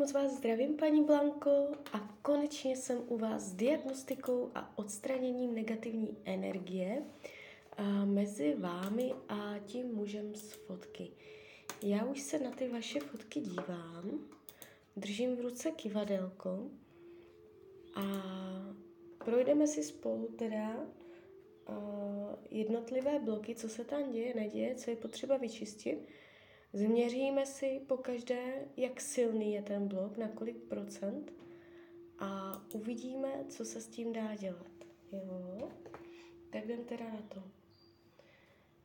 moc 0.00 0.12
vás 0.12 0.32
zdravím, 0.32 0.76
paní 0.76 1.04
Blanko, 1.04 1.68
a 1.92 1.98
konečně 2.22 2.76
jsem 2.76 3.02
u 3.06 3.18
vás 3.18 3.42
s 3.42 3.52
diagnostikou 3.52 4.50
a 4.54 4.78
odstraněním 4.78 5.54
negativní 5.54 6.16
energie 6.24 7.02
mezi 8.04 8.54
vámi 8.54 9.12
a 9.28 9.54
tím 9.66 9.94
mužem 9.94 10.34
z 10.34 10.52
fotky. 10.52 11.10
Já 11.82 12.04
už 12.04 12.20
se 12.20 12.38
na 12.38 12.50
ty 12.50 12.68
vaše 12.68 13.00
fotky 13.00 13.40
dívám, 13.40 14.28
držím 14.96 15.36
v 15.36 15.40
ruce 15.40 15.70
kivadelko 15.70 16.70
a 17.94 18.02
projdeme 19.24 19.66
si 19.66 19.82
spolu 19.82 20.26
teda 20.26 20.86
jednotlivé 22.50 23.18
bloky, 23.18 23.54
co 23.54 23.68
se 23.68 23.84
tam 23.84 24.12
děje, 24.12 24.34
neděje, 24.34 24.74
co 24.74 24.90
je 24.90 24.96
potřeba 24.96 25.36
vyčistit 25.36 26.08
Změříme 26.72 27.46
si 27.46 27.80
po 27.86 27.96
každé, 27.96 28.68
jak 28.76 29.00
silný 29.00 29.52
je 29.52 29.62
ten 29.62 29.88
blok, 29.88 30.16
na 30.16 30.28
kolik 30.28 30.56
procent 30.56 31.32
a 32.18 32.62
uvidíme, 32.72 33.44
co 33.48 33.64
se 33.64 33.80
s 33.80 33.88
tím 33.88 34.12
dá 34.12 34.34
dělat. 34.34 34.66
Jo? 35.12 35.68
Tak 36.50 36.64
jdem 36.64 36.84
teda 36.84 37.04
na 37.10 37.22
to. 37.22 37.42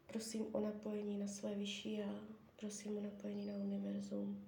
Prosím 0.07 0.45
o 0.51 0.59
napojení 0.59 1.17
na 1.17 1.27
své 1.27 1.55
vyšší 1.55 1.97
já, 1.97 2.19
prosím 2.55 2.97
o 2.97 3.01
napojení 3.01 3.45
na 3.45 3.53
univerzum, 3.53 4.47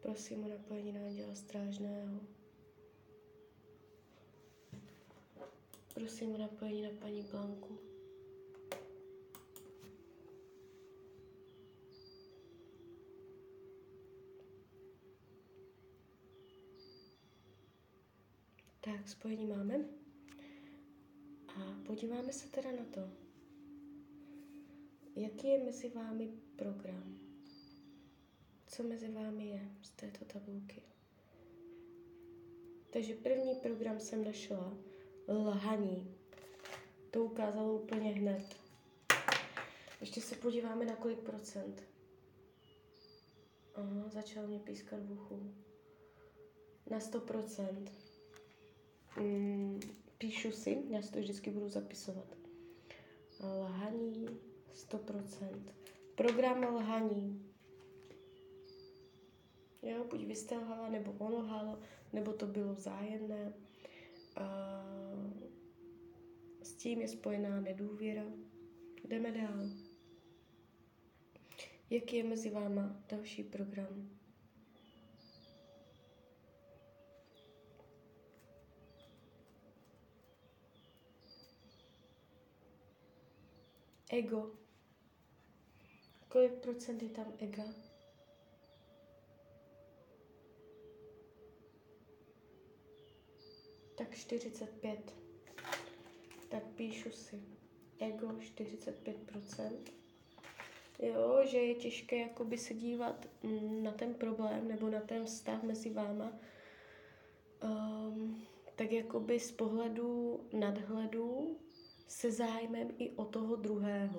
prosím 0.00 0.44
o 0.44 0.48
napojení 0.48 0.92
na 0.92 1.00
anděla 1.00 1.34
strážného, 1.34 2.20
prosím 5.94 6.34
o 6.34 6.38
napojení 6.38 6.82
na 6.82 6.90
paní 7.00 7.22
Blanku. 7.22 7.91
Tak, 18.84 19.08
spojení 19.08 19.46
máme. 19.46 19.74
A 21.48 21.60
podíváme 21.86 22.32
se 22.32 22.48
teda 22.48 22.72
na 22.72 22.84
to, 22.84 23.10
jaký 25.16 25.48
je 25.48 25.64
mezi 25.64 25.88
vámi 25.88 26.28
program. 26.56 27.18
Co 28.66 28.82
mezi 28.82 29.08
vámi 29.08 29.46
je 29.46 29.70
z 29.82 29.90
této 29.90 30.24
tabulky. 30.24 30.82
Takže 32.90 33.14
první 33.14 33.54
program 33.54 34.00
jsem 34.00 34.24
našla 34.24 34.74
lhaní. 35.28 36.16
To 37.10 37.24
ukázalo 37.24 37.74
úplně 37.74 38.10
hned. 38.10 38.56
Ještě 40.00 40.20
se 40.20 40.36
podíváme 40.36 40.84
na 40.84 40.96
kolik 40.96 41.18
procent. 41.18 41.82
Aha, 43.74 44.08
začal 44.08 44.46
mě 44.46 44.58
pískat 44.58 45.00
v 45.02 45.12
uchu. 45.12 45.54
Na 46.90 47.00
100 47.00 47.20
procent 47.20 47.90
mm, 47.90 48.01
píšu 50.18 50.50
si, 50.50 50.82
já 50.88 51.02
si 51.02 51.12
to 51.12 51.18
vždycky 51.18 51.50
budu 51.50 51.68
zapisovat. 51.68 52.36
Lhaní 53.40 54.26
100%. 54.74 55.62
Program 56.14 56.74
lhaní. 56.74 57.52
Jo, 59.82 60.04
buď 60.10 60.24
vy 60.24 60.36
jste 60.36 60.58
lhala, 60.58 60.88
nebo 60.88 61.12
on 61.12 61.34
lhal, 61.34 61.78
nebo 62.12 62.32
to 62.32 62.46
bylo 62.46 62.74
vzájemné. 62.74 63.52
A 64.36 64.46
s 66.62 66.74
tím 66.74 67.00
je 67.00 67.08
spojená 67.08 67.60
nedůvěra. 67.60 68.24
Jdeme 69.08 69.32
dál. 69.32 69.70
Jaký 71.90 72.16
je 72.16 72.24
mezi 72.24 72.50
váma 72.50 73.02
další 73.08 73.44
program? 73.44 74.21
Ego. 84.12 84.50
Kolik 86.28 86.52
procent 86.52 87.02
je 87.02 87.08
tam 87.08 87.32
ega? 87.38 87.64
Tak 93.96 94.16
45. 94.16 95.14
Tak 96.48 96.62
píšu 96.76 97.10
si. 97.10 97.42
Ego 98.00 98.28
45%. 98.28 99.92
Jo, 100.98 101.40
že 101.44 101.58
je 101.58 101.74
těžké 101.74 102.16
jakoby 102.16 102.58
se 102.58 102.74
dívat 102.74 103.26
mm, 103.42 103.82
na 103.82 103.92
ten 103.92 104.14
problém 104.14 104.68
nebo 104.68 104.90
na 104.90 105.00
ten 105.00 105.24
vztah 105.24 105.62
mezi 105.62 105.90
váma. 105.90 106.32
Um, 107.64 108.46
tak 108.74 108.92
jakoby 108.92 109.40
z 109.40 109.52
pohledu 109.52 110.40
nadhledu 110.52 111.58
se 112.06 112.32
zájmem 112.32 112.88
i 112.98 113.10
o 113.10 113.24
toho 113.24 113.56
druhého. 113.56 114.18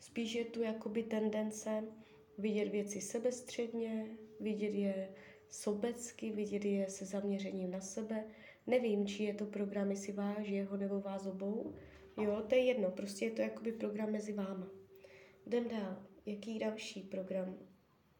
Spíš 0.00 0.34
je 0.34 0.44
tu 0.44 0.62
jakoby 0.62 1.02
tendence 1.02 1.84
vidět 2.38 2.68
věci 2.68 3.00
sebestředně, 3.00 4.06
vidět 4.40 4.74
je 4.74 5.08
sobecky, 5.48 6.32
vidět 6.32 6.64
je 6.64 6.88
se 6.88 7.04
zaměřením 7.04 7.70
na 7.70 7.80
sebe. 7.80 8.24
Nevím, 8.66 9.06
či 9.06 9.22
je 9.22 9.34
to 9.34 9.46
program, 9.46 9.90
jestli 9.90 10.12
váš, 10.12 10.48
jeho 10.48 10.76
nebo 10.76 11.00
vás 11.00 11.26
obou. 11.26 11.74
Jo, 12.22 12.42
to 12.48 12.54
je 12.54 12.64
jedno, 12.64 12.90
prostě 12.90 13.24
je 13.24 13.30
to 13.30 13.42
jakoby 13.42 13.72
program 13.72 14.12
mezi 14.12 14.32
váma. 14.32 14.70
Jdem 15.46 15.68
dál. 15.68 16.06
Jaký 16.26 16.58
další 16.58 17.02
program 17.02 17.58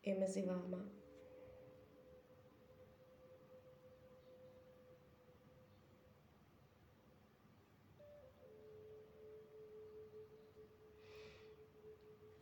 je 0.06 0.18
mezi 0.18 0.42
váma? 0.42 0.95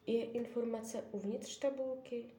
Je 0.06 0.24
informace 0.30 1.02
uvnitř 1.12 1.58
tabulky, 1.58 2.30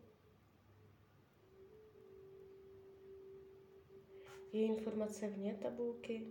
je 4.53 4.65
informace 4.65 5.27
vně 5.27 5.57
tabulky. 5.61 6.27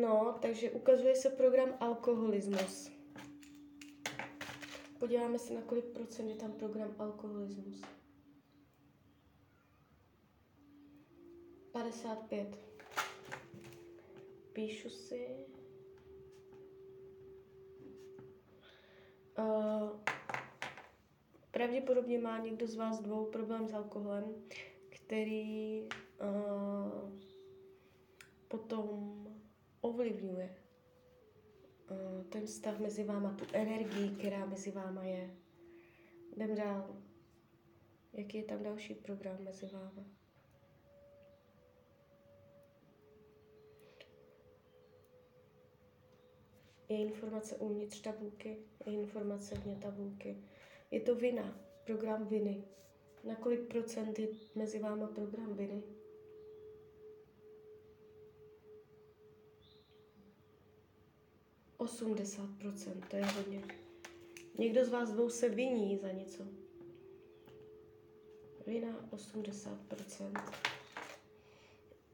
No, 0.00 0.38
takže 0.42 0.70
ukazuje 0.70 1.16
se 1.16 1.30
program 1.30 1.76
alkoholismus. 1.80 2.90
Podíváme 4.98 5.38
se, 5.38 5.54
na 5.54 5.62
kolik 5.62 5.84
procent 5.84 6.28
je 6.28 6.36
tam 6.36 6.52
program 6.52 6.94
alkoholismus. 6.98 7.82
55. 11.72 12.58
Píšu 14.52 14.90
si. 14.90 15.57
Uh, 19.38 19.90
pravděpodobně 21.50 22.18
má 22.18 22.38
někdo 22.38 22.66
z 22.66 22.74
vás 22.74 23.00
dvou 23.00 23.26
problém 23.26 23.68
s 23.68 23.74
alkoholem, 23.74 24.24
který 24.88 25.82
uh, 25.82 27.12
potom 28.48 29.14
ovlivňuje 29.80 30.56
uh, 31.90 32.24
ten 32.24 32.46
vztah 32.46 32.78
mezi 32.78 33.04
váma, 33.04 33.34
tu 33.34 33.44
energii, 33.52 34.10
která 34.10 34.46
mezi 34.46 34.70
váma 34.70 35.04
je. 35.04 35.30
Jdem 36.36 36.54
dál. 36.54 36.96
Jaký 38.12 38.38
je 38.38 38.44
tam 38.44 38.62
další 38.62 38.94
program 38.94 39.36
mezi 39.44 39.66
váma? 39.66 40.17
Je 46.88 46.98
informace 46.98 47.56
uvnitř 47.56 48.00
tabulky, 48.00 48.56
je 48.86 48.92
informace 48.92 49.54
vně 49.54 49.76
tabulky. 49.76 50.36
Je 50.90 51.00
to 51.00 51.14
vina, 51.14 51.60
program 51.84 52.26
viny. 52.26 52.64
Na 53.24 53.34
kolik 53.34 53.60
procent 53.60 54.18
je 54.18 54.28
mezi 54.54 54.78
váma 54.78 55.06
program 55.06 55.56
viny? 55.56 55.82
Osmdesát 61.76 62.50
procent, 62.58 63.06
to 63.10 63.16
je 63.16 63.24
hodně. 63.24 63.62
Někdo 64.58 64.84
z 64.84 64.88
vás 64.88 65.12
dvou 65.12 65.30
se 65.30 65.48
viní 65.48 65.96
za 65.96 66.12
něco. 66.12 66.44
Vina 68.66 69.08
80%. 69.10 70.52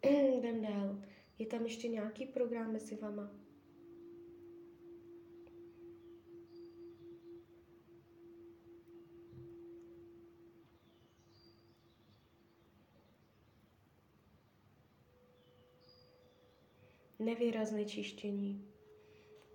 Jdem 0.38 0.62
dál. 0.62 0.98
Je 1.38 1.46
tam 1.46 1.62
ještě 1.62 1.88
nějaký 1.88 2.26
program 2.26 2.72
mezi 2.72 2.96
váma? 2.96 3.43
Nevěra 17.24 17.62
a 17.62 17.64
znečištění. 17.64 18.68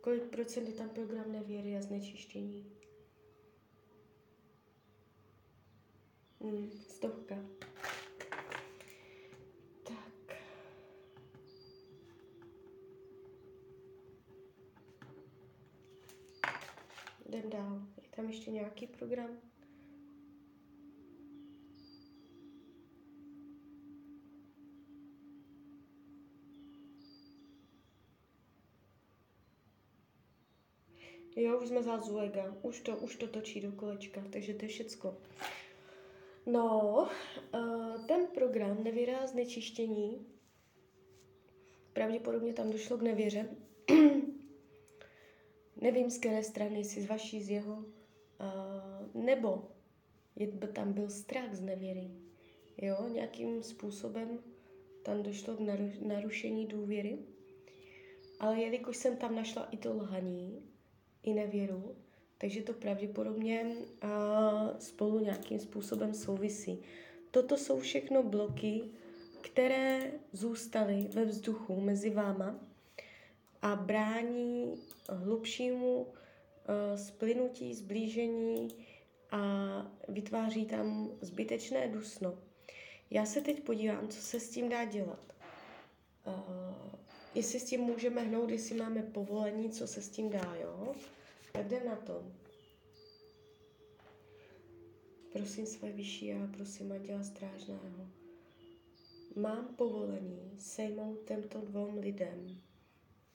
Kolik 0.01 0.23
procent 0.23 0.67
je 0.67 0.73
tam 0.73 0.89
program 0.89 1.31
nevěry 1.31 1.77
a 1.77 1.81
znečištění? 1.81 2.65
Hmm, 6.41 6.71
stovka. 6.71 7.35
Tak. 9.83 10.37
Jdem 17.25 17.49
dál. 17.49 17.81
Je 18.01 18.09
tam 18.15 18.25
ještě 18.25 18.51
nějaký 18.51 18.87
program? 18.87 19.49
Jo, 31.39 31.48
už 31.59 31.67
jsme 31.67 31.83
za 31.83 31.97
Zuega. 31.97 32.55
Už 32.61 32.81
to, 32.81 32.97
už 32.97 33.15
to 33.15 33.27
točí 33.27 33.61
do 33.61 33.71
kolečka, 33.71 34.23
takže 34.29 34.53
to 34.53 34.65
je 34.65 34.69
všecko. 34.69 35.17
No, 36.45 37.07
uh, 37.53 38.05
ten 38.05 38.27
program 38.27 38.83
nevěra 38.83 39.27
znečištění, 39.27 40.27
pravděpodobně 41.93 42.53
tam 42.53 42.71
došlo 42.71 42.97
k 42.97 43.01
nevěře. 43.01 43.49
Nevím, 45.81 46.09
z 46.09 46.17
které 46.17 46.43
strany, 46.43 46.77
jestli 46.77 47.01
z 47.01 47.07
vaší, 47.07 47.43
z 47.43 47.49
jeho, 47.49 47.73
uh, 47.73 49.23
nebo 49.23 49.71
je, 50.35 50.47
tam 50.47 50.93
byl 50.93 51.09
strach 51.09 51.53
z 51.53 51.61
nevěry. 51.61 52.11
Jo, 52.77 53.09
nějakým 53.13 53.63
způsobem 53.63 54.39
tam 55.03 55.23
došlo 55.23 55.55
k 55.55 55.59
narušení 56.01 56.67
důvěry. 56.67 57.19
Ale 58.39 58.61
jelikož 58.61 58.97
jsem 58.97 59.17
tam 59.17 59.35
našla 59.35 59.65
i 59.65 59.77
to 59.77 59.93
lhaní, 59.93 60.68
i 61.23 61.33
nevěru, 61.33 61.95
takže 62.37 62.61
to 62.61 62.73
pravděpodobně 62.73 63.75
uh, 64.03 64.09
spolu 64.79 65.19
nějakým 65.19 65.59
způsobem 65.59 66.13
souvisí. 66.13 66.81
Toto 67.31 67.57
jsou 67.57 67.79
všechno 67.79 68.23
bloky, 68.23 68.81
které 69.41 70.11
zůstaly 70.31 71.07
ve 71.13 71.25
vzduchu 71.25 71.81
mezi 71.81 72.09
váma 72.09 72.59
a 73.61 73.75
brání 73.75 74.75
hlubšímu 75.09 76.07
splynutí, 76.95 77.73
zblížení 77.73 78.67
a 79.31 79.41
vytváří 80.07 80.65
tam 80.65 81.11
zbytečné 81.21 81.87
dusno. 81.87 82.37
Já 83.09 83.25
se 83.25 83.41
teď 83.41 83.63
podívám, 83.63 84.07
co 84.07 84.21
se 84.21 84.39
s 84.39 84.49
tím 84.49 84.69
dá 84.69 84.85
dělat. 84.85 85.33
Uh, 86.27 86.88
jestli 87.35 87.59
s 87.59 87.65
tím 87.65 87.81
můžeme 87.81 88.21
hnout, 88.21 88.49
jestli 88.49 88.75
máme 88.75 89.03
povolení, 89.03 89.69
co 89.69 89.87
se 89.87 90.01
s 90.01 90.09
tím 90.09 90.29
dá, 90.29 90.55
jo? 90.61 90.95
Tak 91.53 91.65
jdem 91.65 91.85
na 91.85 91.95
to. 91.95 92.23
Prosím 95.33 95.65
své 95.65 95.91
vyšší 95.91 96.25
já, 96.25 96.47
prosím 96.47 96.91
Anděla 96.91 97.23
Strážného. 97.23 98.07
Mám 99.35 99.75
povolení 99.75 100.51
sejmout 100.57 101.27
těmto 101.27 101.61
dvou 101.61 101.99
lidem 101.99 102.61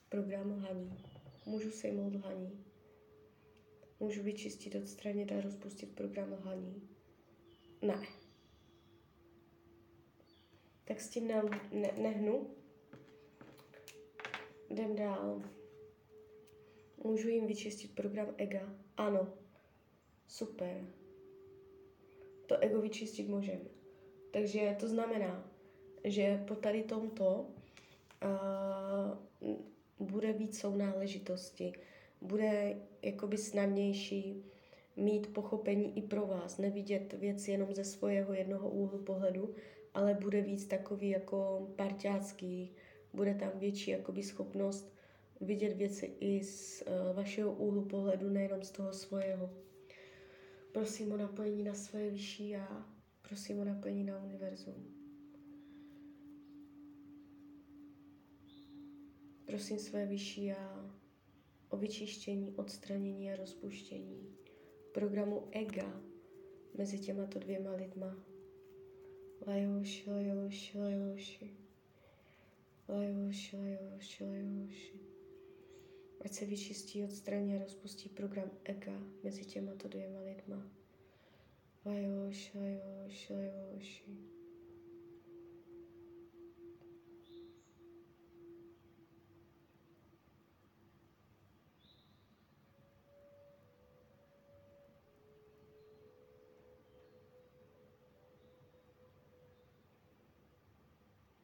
program 0.09 0.51
lhaní. 0.51 0.97
Můžu 1.45 1.71
sejmout 1.71 2.15
lhaní. 2.15 2.65
Můžu 3.99 4.23
vyčistit, 4.23 4.75
odstranit 4.75 5.31
a 5.31 5.41
rozpustit 5.41 5.95
program 5.95 6.33
lhaní. 6.33 6.89
Ne. 7.81 8.07
Tak 10.85 11.01
s 11.01 11.09
tím 11.09 11.27
ne, 11.27 11.41
ne, 11.71 11.91
nehnu. 11.97 12.47
Jdem 14.75 14.95
dál. 14.95 15.41
Můžu 17.03 17.29
jim 17.29 17.47
vyčistit 17.47 17.95
program 17.95 18.27
ega? 18.37 18.73
Ano. 18.97 19.27
Super. 20.27 20.85
To 22.45 22.57
ego 22.59 22.81
vyčistit 22.81 23.27
můžeme. 23.27 23.65
Takže 24.31 24.75
to 24.79 24.87
znamená, 24.87 25.51
že 26.03 26.43
po 26.47 26.55
tady 26.55 26.83
tomto 26.83 27.47
uh, 29.43 29.55
bude 29.99 30.33
víc 30.33 30.59
sounáležitosti, 30.59 31.73
bude 32.21 32.77
jakoby 33.01 33.37
snadnější 33.37 34.45
mít 34.95 35.33
pochopení 35.33 35.97
i 35.97 36.01
pro 36.01 36.27
vás, 36.27 36.57
nevidět 36.57 37.13
věci 37.13 37.51
jenom 37.51 37.73
ze 37.73 37.83
svého 37.83 38.33
jednoho 38.33 38.69
úhlu 38.69 39.03
pohledu, 39.03 39.55
ale 39.93 40.13
bude 40.13 40.41
víc 40.41 40.65
takový 40.65 41.09
jako 41.09 41.67
parťácký, 41.75 42.75
bude 43.15 43.33
tam 43.33 43.51
větší 43.59 43.91
jakoby 43.91 44.23
schopnost 44.23 44.95
vidět 45.41 45.73
věci 45.73 46.05
i 46.19 46.43
z 46.43 46.81
uh, 46.81 47.15
vašeho 47.15 47.53
úhlu 47.53 47.85
pohledu, 47.85 48.29
nejenom 48.29 48.63
z 48.63 48.71
toho 48.71 48.93
svého. 48.93 49.53
Prosím 50.71 51.11
o 51.11 51.17
napojení 51.17 51.63
na 51.63 51.73
svoje 51.73 52.09
vyšší 52.09 52.49
já, 52.49 52.95
prosím 53.21 53.59
o 53.59 53.63
napojení 53.63 54.03
na 54.03 54.23
univerzum. 54.23 54.95
Prosím 59.45 59.79
své 59.79 60.05
vyšší 60.05 60.45
já 60.45 60.95
o 61.69 61.77
vyčištění, 61.77 62.51
odstranění 62.55 63.31
a 63.31 63.35
rozpuštění 63.35 64.35
programu 64.93 65.47
ega 65.51 66.01
mezi 66.77 66.99
těmato 66.99 67.39
dvěma 67.39 67.71
lidma. 67.71 68.25
Lajoši, 69.47 70.11
lajoši, 70.11 70.79
lajoši. 70.79 71.64
Lajoši, 72.87 73.57
lajoši, 73.57 74.23
lajoši. 74.23 74.99
Ať 76.25 76.33
se 76.33 76.45
vyčistí, 76.45 77.03
odstraní 77.03 77.55
a 77.55 77.59
rozpustí 77.59 78.09
program 78.09 78.51
ega 78.63 79.01
mezi 79.23 79.45
těmato 79.45 79.87
dvěma 79.87 80.19
lidma. 80.19 80.71
Lajoši, 81.85 82.57
lajoši, 82.57 83.33
lajoši. 83.33 84.34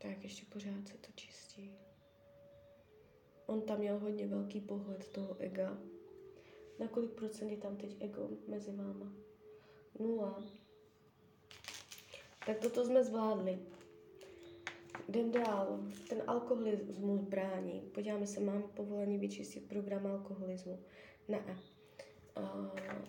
Tak 0.02 0.24
ještě 0.24 0.46
pořád 0.54 0.88
se 0.88 0.98
to 0.98 1.12
čistí. 1.16 1.72
On 3.46 3.62
tam 3.62 3.80
měl 3.80 4.00
hodně 4.00 4.28
velký 4.28 4.62
pohled 4.62 5.10
toho 5.10 5.36
ega. 5.40 5.78
Na 6.80 6.88
kolik 6.88 7.12
procent 7.12 7.50
je 7.50 7.58
tam 7.58 7.78
teď 7.78 7.96
ego 8.00 8.30
mezi 8.48 8.72
váma? 8.72 9.14
Nula. 10.00 10.44
Tak 12.46 12.60
toto 12.60 12.86
jsme 12.86 13.04
zvládli. 13.04 13.60
Jdem 15.08 15.32
dál. 15.32 15.80
Ten 16.10 16.24
alkoholismus 16.28 17.22
brání. 17.22 17.82
Podíváme 17.94 18.28
se, 18.28 18.40
mám 18.40 18.64
povolení 18.64 19.18
vyčistit 19.18 19.70
program 19.70 20.08
alkoholismu. 20.08 20.80
Ne. 21.28 21.58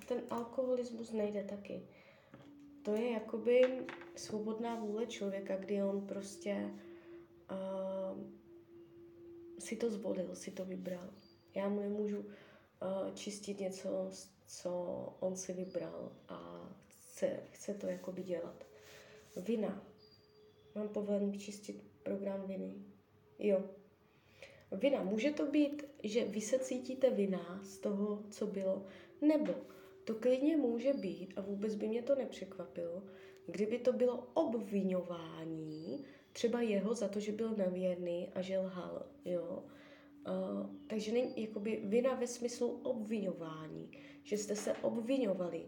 ten 0.08 0.22
alkoholismus 0.30 1.12
nejde 1.12 1.44
taky. 1.44 1.88
To 2.82 2.94
je 2.94 3.10
jakoby 3.10 3.86
svobodná 4.16 4.76
vůle 4.76 5.06
člověka, 5.06 5.56
kdy 5.56 5.82
on 5.82 6.06
prostě 6.06 6.70
uh, 7.50 8.22
si 9.58 9.76
to 9.76 9.90
zvolil, 9.90 10.34
si 10.34 10.50
to 10.50 10.64
vybral. 10.64 11.10
Já 11.54 11.68
mu 11.68 11.80
nemůžu 11.80 12.18
uh, 12.18 13.14
čistit 13.14 13.60
něco, 13.60 14.10
co 14.46 14.72
on 15.20 15.36
si 15.36 15.52
vybral 15.52 16.12
a 16.28 16.68
chce, 16.88 17.40
chce 17.50 17.74
to 17.74 17.86
jakoby 17.86 18.22
dělat. 18.22 18.66
Vina. 19.36 19.86
Mám 20.74 20.88
povolení 20.88 21.30
vyčistit 21.30 21.82
program 22.02 22.46
viny. 22.46 22.74
Jo. 23.38 23.64
Vina. 24.72 25.02
Může 25.02 25.30
to 25.30 25.46
být, 25.46 25.84
že 26.02 26.24
vy 26.24 26.40
se 26.40 26.58
cítíte 26.58 27.10
vina 27.10 27.60
z 27.62 27.78
toho, 27.78 28.22
co 28.30 28.46
bylo, 28.46 28.86
nebo 29.20 29.54
to 30.04 30.14
klidně 30.14 30.56
může 30.56 30.92
být, 30.92 31.34
a 31.36 31.40
vůbec 31.40 31.74
by 31.74 31.88
mě 31.88 32.02
to 32.02 32.14
nepřekvapilo, 32.14 33.02
kdyby 33.46 33.78
to 33.78 33.92
bylo 33.92 34.28
obvinování 34.34 36.04
třeba 36.32 36.60
jeho 36.60 36.94
za 36.94 37.08
to, 37.08 37.20
že 37.20 37.32
byl 37.32 37.56
nevěrný 37.56 38.28
a 38.34 38.42
že 38.42 38.58
lhal, 38.58 39.06
jo. 39.24 39.64
Uh, 40.28 40.66
takže 40.86 41.12
není 41.12 41.42
jakoby 41.42 41.82
vina 41.84 42.14
ve 42.14 42.26
smyslu 42.26 42.80
obvinování, 42.82 43.90
že 44.24 44.38
jste 44.38 44.56
se 44.56 44.72
obvinovali, 44.72 45.66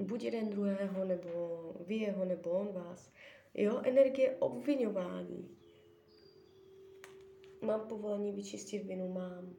buď 0.00 0.22
jeden 0.22 0.50
druhého, 0.50 1.04
nebo 1.04 1.72
vy 1.86 1.94
jeho, 1.94 2.24
nebo 2.24 2.50
on 2.50 2.72
vás. 2.72 3.12
Jo, 3.54 3.80
energie 3.84 4.36
obvinování. 4.36 5.56
Mám 7.62 7.88
povolení 7.88 8.32
vyčistit 8.32 8.84
vinu, 8.84 9.12
mám. 9.12 9.56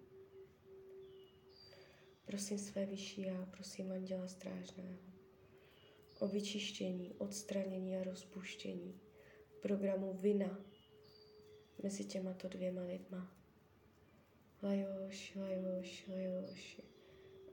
Prosím 2.25 2.57
své 2.57 2.85
vyšší 2.85 3.21
já, 3.21 3.45
prosím 3.45 3.91
Anděla 3.91 4.27
Strážného 4.27 4.97
o 6.19 6.27
vyčištění, 6.27 7.13
odstranění 7.17 7.97
a 7.97 8.03
rozpuštění 8.03 8.99
programu 9.61 10.13
vina 10.13 10.59
mezi 11.83 12.05
těmato 12.05 12.47
dvěma 12.47 12.81
lidma. 12.81 13.37
Lajoši, 14.63 15.39
lajoši, 15.39 16.11
lajoši. 16.11 16.83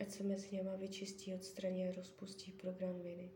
Ať 0.00 0.10
se 0.10 0.22
mezi 0.22 0.56
něma 0.56 0.76
vyčistí, 0.76 1.34
odstraní 1.34 1.88
a 1.88 1.92
rozpustí 1.92 2.52
program 2.52 3.02
viny. 3.02 3.30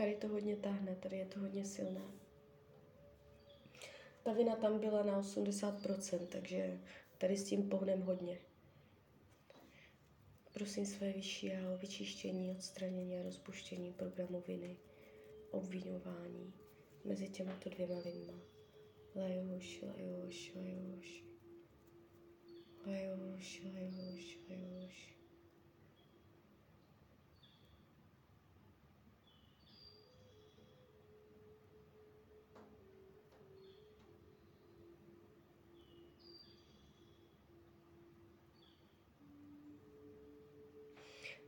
Tady 0.00 0.16
to 0.16 0.28
hodně 0.28 0.56
táhne, 0.56 0.96
tady 0.96 1.16
je 1.16 1.26
to 1.26 1.40
hodně 1.40 1.64
silné. 1.64 2.00
Ta 4.22 4.32
vina 4.32 4.56
tam 4.56 4.78
byla 4.78 5.02
na 5.02 5.20
80%, 5.20 6.26
takže 6.26 6.80
tady 7.18 7.36
s 7.36 7.44
tím 7.44 7.68
pohnem 7.68 8.00
hodně. 8.00 8.38
Prosím 10.52 10.86
své 10.86 11.12
vyšší 11.12 11.52
a 11.52 11.70
o 11.70 11.76
vyčištění, 11.76 12.50
odstranění 12.50 13.18
a 13.18 13.22
rozpuštění 13.22 13.92
programu 13.92 14.40
viny, 14.46 14.76
obvinování 15.50 16.54
mezi 17.04 17.28
těmito 17.28 17.70
dvěma 17.70 17.98
lidma. 17.98 18.40
Lajoš, 19.14 19.82
lajoš, 19.82 20.52
lajoš. 20.54 21.24
Lajoš, 22.86 23.62
lajoš, 23.64 24.38
lajoš. 24.48 25.19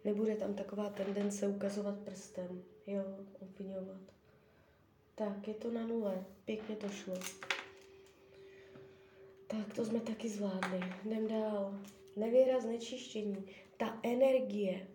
Nebude 0.04 0.36
tam 0.36 0.54
taková 0.54 0.90
tendence 0.90 1.48
ukazovat 1.48 1.98
prstem, 1.98 2.62
jo, 2.86 3.02
obvinovat. 3.40 4.00
Tak, 5.14 5.48
je 5.48 5.54
to 5.54 5.70
na 5.70 5.86
nule. 5.86 6.24
Pěkně 6.44 6.76
to 6.76 6.88
šlo. 6.88 7.14
Tak, 9.46 9.74
to 9.74 9.84
jsme 9.84 10.00
taky 10.00 10.28
zvládli. 10.28 10.80
Jdem 11.04 11.28
dál. 11.28 11.80
Nevěra 12.16 12.60
znečištění. 12.60 13.46
Ta 13.76 14.00
energie 14.02 14.88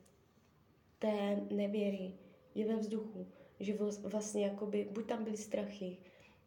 té 0.99 1.35
nevěry 1.51 2.13
je 2.55 2.65
ve 2.67 2.75
vzduchu. 2.75 3.27
Že 3.59 3.77
vlastně 4.03 4.45
jakoby, 4.45 4.87
buď 4.91 5.07
tam 5.07 5.23
byly 5.23 5.37
strachy, 5.37 5.97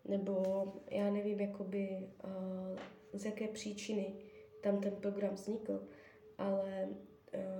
nebo 0.08 0.64
já 0.90 1.10
nevím, 1.10 1.40
jakoby, 1.40 2.08
uh, 2.24 2.78
z 3.12 3.24
jaké 3.24 3.48
příčiny 3.48 4.14
tam 4.62 4.80
ten 4.80 4.96
program 4.96 5.34
vznikl, 5.34 5.88
ale 6.38 6.88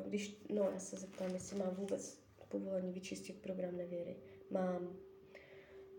když, 0.07 0.43
no 0.49 0.71
já 0.73 0.79
se 0.79 0.97
zeptám, 0.97 1.31
jestli 1.31 1.59
mám 1.59 1.75
vůbec 1.75 2.21
povolení 2.49 2.93
vyčistit 2.93 3.43
program 3.43 3.77
nevěry. 3.77 4.17
Mám. 4.51 4.97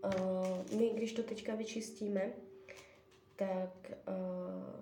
Uh, 0.04 0.78
my, 0.78 0.90
když 0.90 1.12
to 1.12 1.22
teďka 1.22 1.54
vyčistíme, 1.54 2.32
tak 3.36 3.92
uh, 4.08 4.80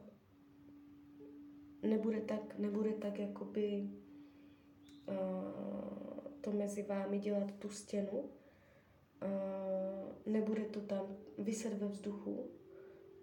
nebude 1.90 2.20
tak, 2.20 2.59
nebude 2.59 2.92
tak 2.92 3.18
jakoby 3.18 3.90
uh, 5.09 5.14
to 6.40 6.52
mezi 6.52 6.82
vámi 6.82 7.18
dělat 7.18 7.52
tu 7.59 7.68
stěnu, 7.68 8.18
uh, 8.20 8.28
nebude 10.26 10.64
to 10.64 10.80
tam 10.80 11.16
vyset 11.38 11.73
ve 11.73 11.88
vzduchu, 11.88 12.50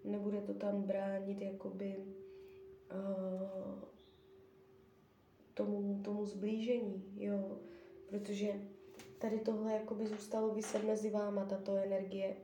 nebude 0.04 0.40
to 0.40 0.54
tam 0.54 0.82
bránit 0.82 1.40
jakoby 1.40 1.96
uh, 2.92 3.97
tomu, 5.58 6.00
tomu 6.04 6.24
zblížení, 6.24 7.12
jo, 7.16 7.58
protože 8.06 8.60
tady 9.18 9.40
tohle 9.40 9.72
jakoby 9.72 10.06
zůstalo 10.06 10.54
vyset 10.54 10.84
mezi 10.84 11.10
váma, 11.10 11.44
tato 11.44 11.76
energie. 11.76 12.36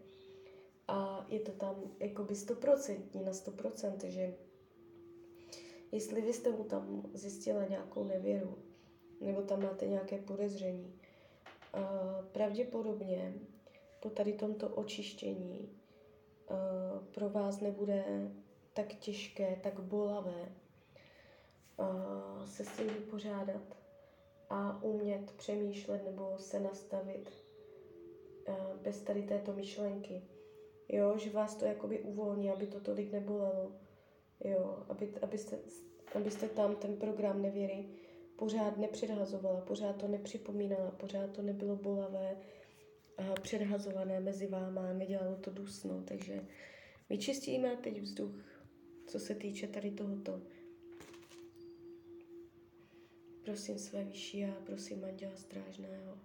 A 0.88 1.26
je 1.28 1.40
to 1.40 1.52
tam 1.52 1.76
jakoby 2.00 2.35
stoprocentní 2.37 3.25
na 3.25 3.33
100%, 3.33 4.06
že 4.06 4.35
jestli 5.92 6.21
vy 6.21 6.33
jste 6.33 6.50
mu 6.50 6.64
tam 6.64 7.02
zjistila 7.14 7.64
nějakou 7.64 8.04
nevěru, 8.04 8.59
nebo 9.21 9.42
tam 9.42 9.62
máte 9.62 9.87
nějaké 9.87 10.18
podezření, 10.18 11.00
pravděpodobně 12.33 13.35
po 14.00 14.11
tady 14.11 14.33
tomto 14.33 14.68
očištění 14.68 15.78
pro 17.14 17.30
vás 17.30 17.61
nebude 17.61 18.30
tak 18.73 18.94
těžké, 18.94 19.61
tak 19.62 19.80
bolavé 19.80 20.52
se 22.45 22.64
s 22.64 22.76
tím 22.76 22.87
vypořádat 22.87 23.76
a 24.50 24.83
umět 24.83 25.33
přemýšlet 25.33 26.04
nebo 26.04 26.38
se 26.38 26.61
nastavit 26.61 27.31
bez 28.83 29.02
tady 29.02 29.23
této 29.23 29.52
myšlenky. 29.52 30.23
Jo, 30.88 31.19
že 31.19 31.31
vás 31.31 31.57
to 31.57 31.64
jakoby 31.64 31.99
uvolní, 32.00 32.50
aby 32.50 32.66
to 32.66 32.81
tolik 32.81 33.12
nebolelo. 33.12 33.73
Jo, 34.45 34.85
aby, 34.88 35.14
abyste, 35.23 35.59
abyste 36.14 36.49
tam 36.49 36.76
ten 36.76 36.97
program 36.97 37.43
nevěry 37.43 37.88
pořád 38.37 38.78
nepředhazovala, 38.78 39.61
pořád 39.61 39.97
to 39.97 40.09
nepřipomínala, 40.09 40.90
pořád 40.90 41.31
to 41.31 41.43
nebylo 41.43 41.76
bolavé 41.76 42.37
a 43.19 43.40
předhazované 43.40 44.21
mezi 44.21 44.47
váma, 44.47 44.93
nedělalo 44.93 45.37
to 45.37 45.50
dusno, 45.50 46.02
takže 46.02 46.47
vyčistíme 47.09 47.76
teď 47.76 48.00
vzduch, 48.00 48.35
co 49.07 49.19
se 49.19 49.35
týče 49.35 49.69
tady 49.69 49.90
tohoto. 49.90 50.40
Prosím 53.45 53.79
své 53.79 54.05
vyšší 54.05 54.45
a 54.45 54.55
prosím 54.67 55.05
Anděla 55.05 55.37
Strážného 55.37 56.19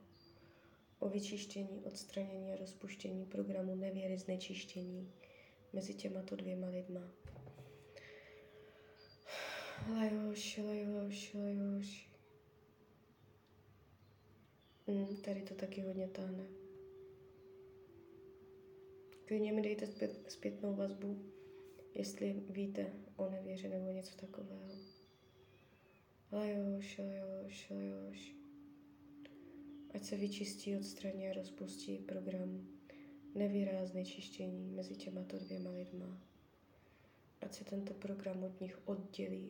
o 0.99 1.09
vyčištění, 1.09 1.81
odstranění 1.85 2.53
a 2.53 2.55
rozpuštění 2.55 3.25
programu 3.25 3.75
nevěry 3.75 4.17
znečištění 4.17 5.11
mezi 5.73 5.93
těmato 5.93 6.35
dvěma 6.35 6.67
lidma. 6.67 7.11
Lajoš, 9.93 10.57
lajoš, 10.57 11.33
lajoš. 11.33 12.09
Mm, 14.87 15.17
tady 15.17 15.41
to 15.41 15.55
taky 15.55 15.81
hodně 15.81 16.07
táhne. 16.07 16.47
Klidně 19.25 19.51
mi 19.53 19.61
dejte 19.61 19.87
zpět, 19.87 20.31
zpětnou 20.31 20.75
vazbu, 20.75 21.31
jestli 21.93 22.43
víte 22.49 22.93
o 23.15 23.29
nevěře 23.29 23.69
nebo 23.69 23.91
něco 23.91 24.15
takového. 24.15 24.98
Lajoš, 26.31 26.97
lajoš, 26.97 27.69
lajoš. 27.69 28.35
Ať 29.93 30.03
se 30.03 30.17
vyčistí, 30.17 30.77
odstraní 30.77 31.29
a 31.29 31.33
rozpustí 31.33 31.97
program 31.97 32.67
nevýrazné 33.35 34.05
čištění 34.05 34.71
mezi 34.71 34.95
těmato 34.95 35.39
dvěma 35.39 35.71
lidma. 35.71 36.21
Ať 37.41 37.53
se 37.53 37.65
tento 37.65 37.93
program 37.93 38.43
od 38.43 38.61
nich 38.61 38.79
oddělí. 38.85 39.49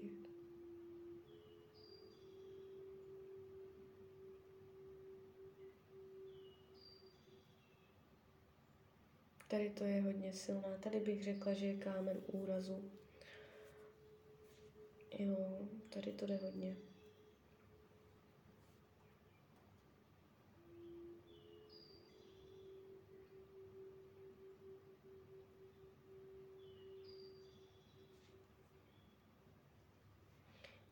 Tady 9.48 9.70
to 9.70 9.84
je 9.84 10.02
hodně 10.02 10.34
silná. 10.34 10.78
Tady 10.78 11.00
bych 11.00 11.24
řekla, 11.24 11.54
že 11.54 11.66
je 11.66 11.78
kámen 11.78 12.18
úrazu. 12.28 12.92
Jo, 15.20 15.68
tady 15.90 16.12
to 16.12 16.26
jde 16.26 16.36
hodně. 16.36 16.78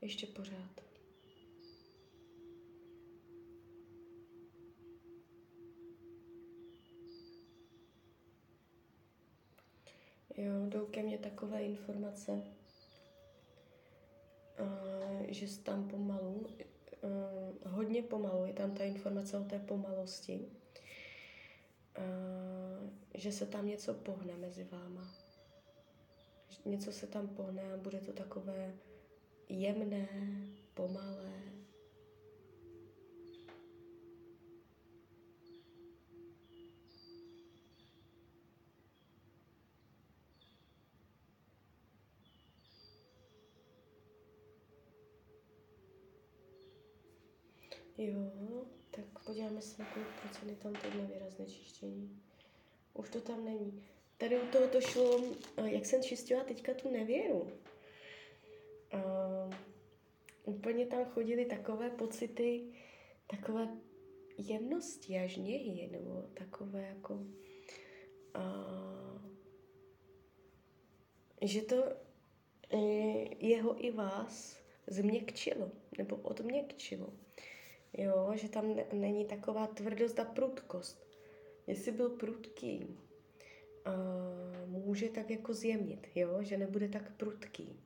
Ještě 0.02 0.28
pořád. 0.28 0.82
Jo, 10.38 10.66
jdou 10.70 10.86
ke 10.86 11.04
mně 11.04 11.18
takové 11.18 11.64
informace, 11.64 12.44
že 15.28 15.60
tam 15.64 15.88
pomalu, 15.88 16.48
hodně 17.66 18.04
pomalu, 18.04 18.46
je 18.46 18.54
tam 18.54 18.72
ta 18.72 18.84
informace 18.84 19.38
o 19.38 19.44
té 19.44 19.60
pomalosti, 19.60 20.48
že 23.14 23.32
se 23.32 23.46
tam 23.46 23.68
něco 23.68 23.94
pohne 23.94 24.38
mezi 24.38 24.64
váma. 24.64 25.14
Něco 26.66 26.92
se 26.92 27.08
tam 27.08 27.28
pohne 27.28 27.74
a 27.74 27.78
bude 27.78 28.00
to 28.00 28.14
takové 28.14 28.74
jemné, 29.50 30.08
pomalé. 30.74 31.57
Jo, 47.98 48.66
tak 48.92 49.06
podíváme 49.26 49.62
se, 49.62 49.86
kolik 49.94 50.08
procent 50.22 50.50
je 50.50 50.56
tam 50.56 50.74
teď 50.74 50.94
nevýrazné 50.94 51.46
čištění. 51.46 52.22
Už 52.94 53.10
to 53.10 53.22
tam 53.22 53.46
není. 53.46 53.84
Tady 54.18 54.42
u 54.42 54.48
toho 54.48 54.68
to 54.68 54.82
šlo, 54.82 55.24
jak 55.66 55.86
jsem 55.86 56.04
čistila 56.04 56.44
teďka 56.44 56.74
tu 56.74 56.92
nevěru. 56.92 57.42
Uh, 58.94 59.54
úplně 60.44 60.86
tam 60.86 61.06
chodily 61.06 61.46
takové 61.46 61.90
pocity, 61.90 62.74
takové 63.28 63.68
jemnosti 64.38 65.18
a 65.18 65.28
žněhy, 65.28 65.90
nebo 65.92 66.30
takové 66.34 66.82
jako, 66.82 67.20
a, 68.34 68.44
že 71.42 71.62
to 71.62 71.84
e, 72.70 72.78
jeho 73.46 73.86
i 73.86 73.92
vás 73.92 74.58
změkčilo, 74.88 75.72
nebo 75.98 76.16
odměkčilo. 76.16 77.14
Jo, 77.94 78.32
že 78.36 78.50
tam 78.50 78.76
ne, 78.76 78.86
není 78.94 79.26
taková 79.26 79.68
tvrdost 79.68 80.20
a 80.20 80.26
prudkost. 80.26 81.08
Jestli 81.68 81.92
byl 81.92 82.10
prudký, 82.10 82.98
uh, 83.88 84.70
může 84.70 85.10
tak 85.10 85.30
jako 85.30 85.54
zjemnit, 85.54 86.08
jo, 86.16 86.38
že 86.42 86.58
nebude 86.58 86.90
tak 86.90 87.12
prudký. 87.18 87.80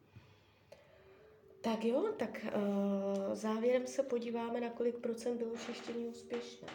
Tak 1.62 1.86
jo, 1.86 2.14
tak 2.20 2.46
uh, 2.46 3.36
závěrem 3.36 3.88
se 3.88 4.04
podíváme, 4.04 4.62
na 4.62 4.70
kolik 4.70 4.98
procent 4.98 5.38
bylo 5.38 5.58
čištění 5.66 6.06
úspěšné. 6.06 6.68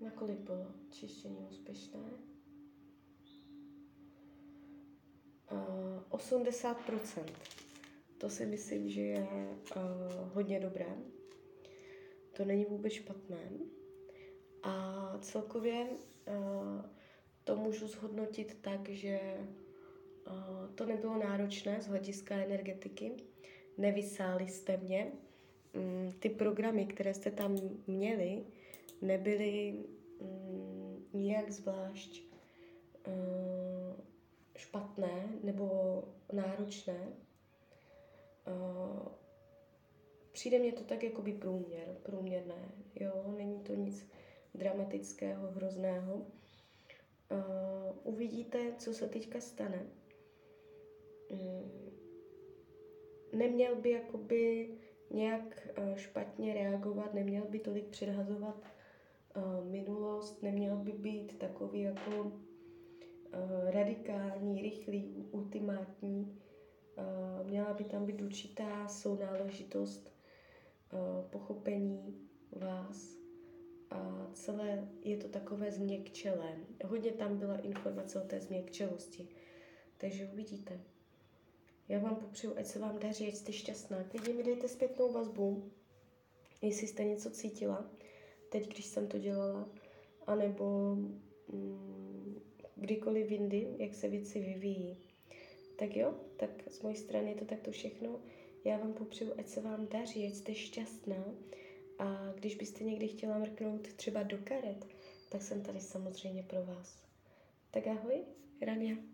Na 0.00 0.10
kolik 0.10 0.38
bylo 0.38 0.66
čištění 0.90 1.46
úspěšné? 1.50 2.00
Uh, 5.52 6.02
80%. 6.10 7.63
To 8.18 8.30
si 8.30 8.46
myslím, 8.46 8.88
že 8.88 9.00
je 9.00 9.28
uh, 9.76 9.82
hodně 10.32 10.60
dobré. 10.60 10.96
To 12.36 12.44
není 12.44 12.64
vůbec 12.64 12.92
špatné. 12.92 13.50
A 14.62 15.18
celkově 15.20 15.86
uh, 15.86 16.84
to 17.44 17.56
můžu 17.56 17.86
zhodnotit 17.86 18.58
tak, 18.60 18.88
že 18.88 19.20
uh, 20.26 20.74
to 20.74 20.86
nebylo 20.86 21.18
náročné 21.18 21.82
z 21.82 21.86
hlediska 21.86 22.36
energetiky. 22.36 23.12
Nevysáli 23.78 24.48
jste 24.48 24.76
mě. 24.76 25.12
Um, 25.72 26.12
ty 26.18 26.28
programy, 26.28 26.86
které 26.86 27.14
jste 27.14 27.30
tam 27.30 27.56
měli, 27.86 28.44
nebyly 29.02 29.84
um, 30.18 31.06
nijak 31.12 31.50
zvlášť 31.50 32.22
uh, 33.06 33.14
špatné 34.56 35.28
nebo 35.42 35.68
náročné. 36.32 37.12
Uh, 38.46 39.08
přijde 40.32 40.58
mně 40.58 40.72
to 40.72 40.84
tak 40.84 41.02
jako 41.02 41.22
by 41.22 41.32
průměr, 41.32 41.96
průměrné, 42.02 42.72
jo, 43.00 43.34
není 43.36 43.60
to 43.60 43.74
nic 43.74 44.08
dramatického, 44.54 45.50
hrozného. 45.50 46.14
Uh, 46.14 46.24
uvidíte, 48.02 48.74
co 48.78 48.94
se 48.94 49.08
teďka 49.08 49.40
stane. 49.40 49.86
Um, 51.30 51.70
neměl 53.32 53.76
by 53.76 53.90
jakoby 53.90 54.70
nějak 55.10 55.68
uh, 55.78 55.96
špatně 55.96 56.54
reagovat, 56.54 57.14
neměl 57.14 57.44
by 57.44 57.58
tolik 57.58 57.84
předhazovat 57.84 58.64
uh, 59.36 59.64
minulost, 59.64 60.42
neměl 60.42 60.76
by 60.76 60.92
být 60.92 61.38
takový 61.38 61.80
jako 61.80 62.20
uh, 62.20 63.70
radikální, 63.70 64.62
rychlý, 64.62 65.28
ultimátní. 65.30 66.38
Uh, 66.98 67.46
měla 67.46 67.74
by 67.74 67.84
tam 67.84 68.06
být 68.06 68.22
určitá 68.22 68.88
sounáležitost, 68.88 70.12
uh, 70.92 71.30
pochopení 71.30 72.28
vás 72.52 73.16
a 73.90 74.30
celé 74.32 74.88
je 75.02 75.16
to 75.16 75.28
takové 75.28 75.72
změkčelé. 75.72 76.56
Hodně 76.84 77.12
tam 77.12 77.38
byla 77.38 77.56
informace 77.56 78.22
o 78.22 78.26
té 78.26 78.40
změkčelosti. 78.40 79.28
Takže 79.96 80.30
uvidíte. 80.32 80.80
Já 81.88 81.98
vám 81.98 82.16
popřeju, 82.16 82.58
ať 82.58 82.66
se 82.66 82.78
vám 82.78 82.98
daří, 82.98 83.28
ať 83.28 83.34
jste 83.34 83.52
šťastná. 83.52 84.04
Klidně 84.04 84.34
mi 84.34 84.42
dejte 84.42 84.68
zpětnou 84.68 85.12
vazbu, 85.12 85.70
jestli 86.62 86.86
jste 86.86 87.04
něco 87.04 87.30
cítila, 87.30 87.90
teď, 88.48 88.72
když 88.72 88.86
jsem 88.86 89.06
to 89.08 89.18
dělala, 89.18 89.68
anebo 90.26 90.94
mm, 91.52 92.40
kdykoliv 92.76 93.30
jindy, 93.30 93.74
jak 93.78 93.94
se 93.94 94.08
věci 94.08 94.40
vyvíjí. 94.40 94.96
Tak 95.76 95.96
jo, 95.96 96.14
tak 96.36 96.50
z 96.70 96.82
mojí 96.82 96.96
strany 96.96 97.30
je 97.30 97.36
to 97.36 97.44
takto 97.44 97.70
všechno. 97.70 98.20
Já 98.64 98.78
vám 98.78 98.92
popřeju, 98.92 99.32
ať 99.38 99.48
se 99.48 99.60
vám 99.60 99.86
daří, 99.86 100.26
ať 100.26 100.34
jste 100.34 100.54
šťastná. 100.54 101.34
A 101.98 102.32
když 102.34 102.54
byste 102.54 102.84
někdy 102.84 103.08
chtěla 103.08 103.38
mrknout 103.38 103.92
třeba 103.92 104.22
do 104.22 104.38
karet, 104.44 104.86
tak 105.28 105.42
jsem 105.42 105.62
tady 105.62 105.80
samozřejmě 105.80 106.42
pro 106.42 106.64
vás. 106.64 107.02
Tak 107.70 107.86
ahoj, 107.86 108.24
Rania. 108.60 109.13